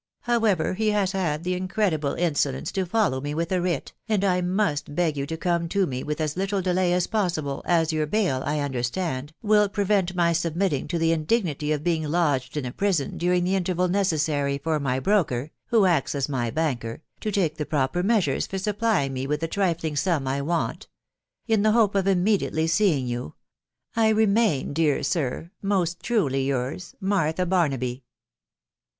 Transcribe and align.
However, 0.21 0.73
he 0.73 0.87
has 0.87 1.11
had 1.11 1.43
the 1.43 1.53
incredible 1.53 2.15
insolence 2.15 2.71
to 2.71 2.87
follow 2.87 3.21
me 3.21 3.35
with 3.35 3.51
a 3.51 3.61
writ, 3.61 3.93
and 4.09 4.25
I 4.25 4.41
must 4.41 4.95
beg 4.95 5.15
you 5.15 5.27
to 5.27 5.37
come 5.37 5.69
to 5.69 5.85
me 5.85 6.01
with 6.03 6.19
as 6.19 6.35
little 6.35 6.59
delay 6.59 6.91
as 6.91 7.05
possible, 7.05 7.61
as 7.67 7.93
your 7.93 8.07
bail, 8.07 8.41
I 8.43 8.61
understand, 8.61 9.31
will 9.43 9.69
prevent 9.69 10.15
my 10.15 10.33
submitting 10.33 10.87
to 10.87 10.97
the 10.97 11.11
indignity 11.11 11.71
of 11.71 11.83
being 11.83 12.01
lodged 12.03 12.57
in 12.57 12.65
a 12.65 12.71
prison 12.71 13.19
during 13.19 13.43
the 13.43 13.53
interval 13.53 13.87
necessary 13.89 14.57
for 14.57 14.79
my 14.79 14.99
broker 14.99 15.51
(who 15.67 15.85
acts 15.85 16.15
as 16.15 16.27
my 16.27 16.49
banker) 16.49 17.03
to 17.19 17.31
take 17.31 17.57
the 17.57 17.65
proper 17.67 18.01
measures 18.01 18.47
for 18.47 18.57
supplying 18.57 19.13
me 19.13 19.27
with 19.27 19.39
the 19.39 19.47
trifling 19.47 19.95
sum 19.95 20.27
I 20.27 20.41
want. 20.41 20.87
In 21.45 21.61
the 21.61 21.73
hope 21.73 21.93
of 21.93 22.07
immediately 22.07 22.65
seeing 22.65 23.05
you, 23.05 23.35
u 23.95 24.01
1 24.05 24.15
remain, 24.15 24.73
dear 24.73 25.03
sir," 25.03 25.51
Most 25.61 26.01
truly 26.01 26.47
yours,•' 26.47 26.93
Martha 26.99 27.45
Barnaby." 27.45 28.03